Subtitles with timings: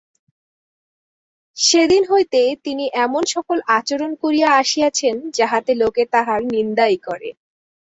[1.57, 7.29] সেদিন হইতে তিনি এমন-সকল আচরণ করিয়া আসিয়াছেন যাহাতে লোকে তাঁহার নিন্দাই করে।